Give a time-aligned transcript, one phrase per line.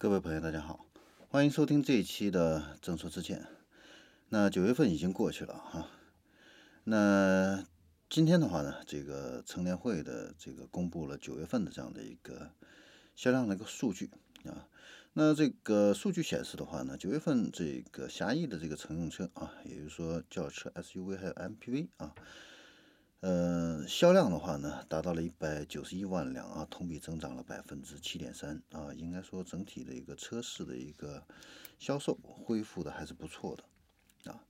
[0.00, 0.86] 各位朋友，大家好，
[1.28, 3.44] 欢迎收听这一期的正说之见。
[4.28, 5.90] 那九月份已经过去了哈，
[6.84, 7.66] 那
[8.08, 12.52] 今天的话呢，这个成联会的这个公布了九月份的这样的一个
[13.16, 14.08] 销量的一个数据
[14.44, 14.68] 啊。
[15.14, 22.14] 那这个数据显示的话呢，九月份这个狭义的这个乘用车啊，也就是说轿车、SUV 还有 MPV 啊。
[23.20, 31.26] 呃，销量的话呢，达到了一百九十一万辆啊，同比增长了百分之七点三啊，应该说整体的一个车市的一个
[31.80, 34.44] 销售恢复的还是不错的啊。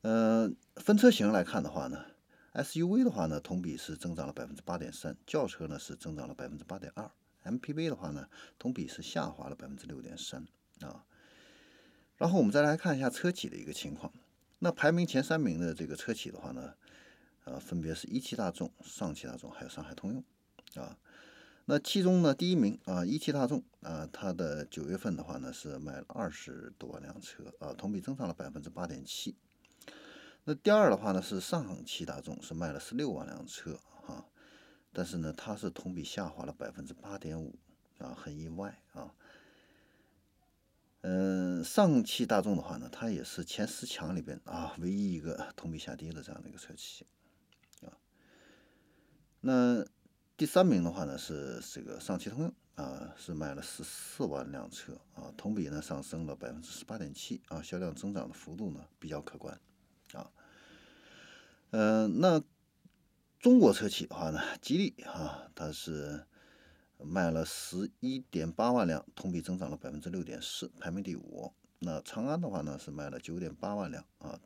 [0.00, 2.06] 呃，分车型来看的话呢
[2.54, 7.08] ，SUV 的话呢，同比是增长了百分之八点三，轿车呢是增长了百分之八点二
[7.44, 8.28] ，MPV 的话呢，
[8.58, 10.44] 同比是下滑了百分之六点三
[10.80, 11.04] 啊。
[12.16, 14.12] 然后我们再来看一下车企的一个情况，
[14.58, 16.74] 那排名前三名的这个车企的话呢。
[17.50, 20.24] 啊，分别是一汽大众、上汽大众还有上海通用，
[20.82, 20.96] 啊，
[21.64, 29.36] 那其中呢，第一名啊，一汽大众啊，它的九月份的话呢是卖了二十多万辆车啊，同比增长了百分之八点七。
[30.44, 34.24] 那第二的话呢是上汽大众，是卖了十六万辆车啊，
[34.92, 37.58] 但是呢它是同比下滑了百分之八点五
[37.98, 39.12] 啊，很意外啊。
[41.02, 47.06] 嗯，上汽大众的话呢，它也是前十强里边啊唯一一个同比下跌的这样的一个车企。
[49.42, 49.82] 那
[50.36, 59.58] 第三名的话呢是这个上汽通用啊，是卖了十四万辆车啊，同比呢上升了百分之十八点七啊，销量增长的幅度呢比较可观
[60.12, 60.30] 啊。
[61.70, 62.42] 嗯，那
[63.38, 66.26] 中国车企的话呢，吉利啊，它是
[66.98, 71.52] 卖了十一点八万辆，同比增长了百分之六点四，排名第五。
[71.78, 74.38] 那长安的话呢是卖了九点八万辆啊，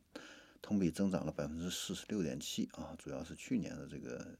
[0.62, 4.38] 同比增长了百分之四十六点七啊，主要是去年的这个。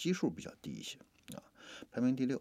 [0.00, 0.98] 基数比较低一些
[1.34, 1.44] 啊，
[1.92, 2.40] 排名第六。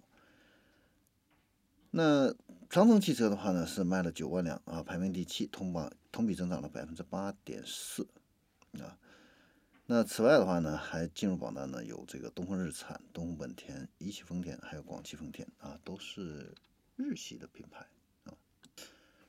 [1.92, 2.34] 那
[2.70, 8.08] 长城汽车的话呢，是卖了九万辆啊，排名第七，同榜同比增长了百分之八点四
[8.76, 8.98] 啊。
[9.88, 16.56] 那此外的话呢，还进入榜单呢有这个东风日产、东风本田、一汽丰田，还有广汽丰田啊，都是
[16.96, 17.86] 日系的品牌
[18.24, 18.32] 啊。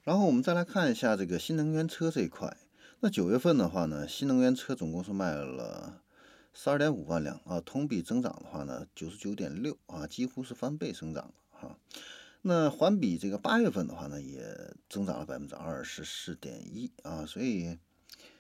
[0.05, 2.57] 然后我们再来看一下这个新能源车这一块，
[3.01, 6.05] 那九月份的话呢，新能源车总共是卖了。
[6.53, 11.79] 十二点五万辆啊，同比增长的话呢，九十九点六啊，几乎是翻倍增长了哈。
[12.43, 17.25] 那环比这个八月份的话呢，也增长了百分之二十四点一啊。
[17.25, 17.79] 所以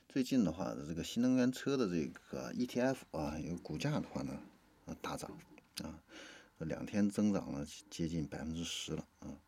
[0.08, 4.40] 最近的话，这个新能源车的这个 ETF 啊，有股价的话呢，
[5.00, 5.30] 大涨
[5.82, 6.02] 啊，
[6.58, 9.38] 两天增长了接近百分之十了啊。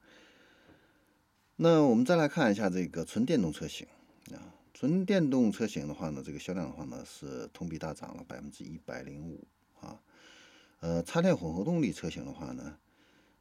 [1.56, 3.87] 那我们再来看一下这个纯电动车型
[4.33, 4.55] 啊。
[4.75, 9.47] 纯电动车型的话呢，这个销量的话呢是同比大涨了百分之一百零五
[9.81, 10.03] 啊。
[10.81, 12.78] 呃，插电混合动力车型的话呢，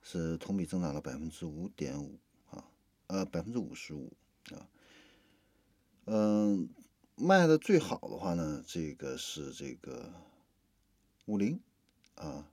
[0.02, 2.66] 是同比增长了百分之五点五啊，
[3.08, 4.14] 呃，百分之五十五
[4.52, 4.70] 啊。
[6.06, 6.70] 嗯，
[7.16, 10.14] 卖的最好的话呢，这个是这个
[11.26, 11.60] 五菱
[12.16, 12.48] 啊。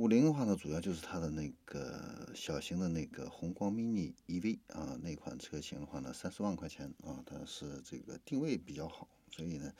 [0.00, 9.70] 五菱的话呢，主要就是它的那个小型的那个宏光 mini EV 啊，那款车型的话呢，三十万块钱啊，它是这个定位比较好，所以呢，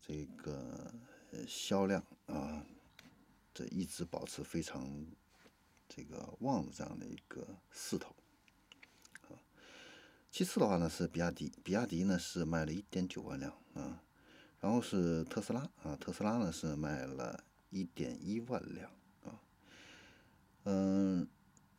[0.00, 0.94] 这个
[1.48, 2.64] 销量啊，
[3.52, 5.04] 这一直保持非常
[5.88, 8.14] 这个旺的这样的一个势头
[9.22, 9.34] 啊。
[10.30, 14.00] 其次的话呢是比亚迪，比亚迪呢是卖了一点九万辆啊，
[14.60, 18.88] 然后是特斯拉啊，特斯拉呢是卖了一点一万辆。
[20.64, 21.26] 嗯，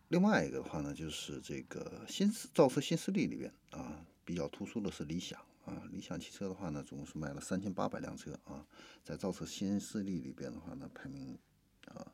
[0.08, 5.84] 另外一个的话呢，就是这个新造车新势力里边啊，比较突出的是理想啊。
[5.92, 8.66] 理想汽车的话呢，总共是卖了三千八百辆车啊，
[9.04, 11.38] 在造车新势力里边的话呢，排名
[11.86, 12.12] 啊，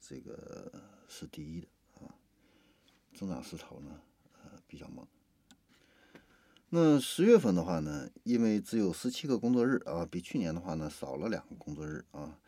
[0.00, 0.72] 这个
[1.06, 1.68] 是第一的
[2.00, 2.14] 啊，
[3.14, 4.00] 增长势头呢，
[4.42, 5.06] 呃，比较猛。
[6.70, 12.40] 那十月份的话呢，因为只有十七个工作日啊，比去年的话呢，少了两个工作日啊。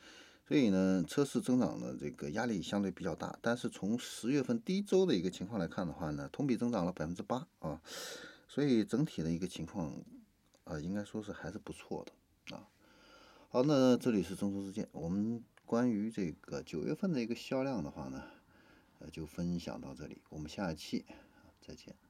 [0.47, 7.83] 所以呢，车市增长的这个压力相对比较大，但是从十月份第一周的一个情况来看的话呢，同比增长了百分之八啊，
[8.47, 9.93] 所以整体的一个情况
[10.63, 12.69] 啊，应该说是还是不错的啊。
[13.49, 18.23] 好，那这里是中州之见，我们关于这个九月份的一个销量的话呢，
[19.01, 21.05] 呃，就分享到这里，我们下一期
[21.61, 22.06] 再见。